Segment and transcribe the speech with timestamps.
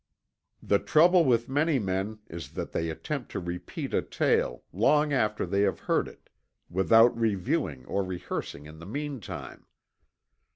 [0.63, 5.45] The trouble with many men is that they attempt to repeat a tale, long after
[5.45, 6.27] they have heard it,
[6.71, 9.67] without reviewing or rehearsing in the meantime.